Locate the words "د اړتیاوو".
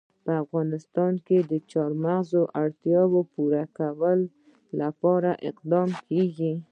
2.33-3.19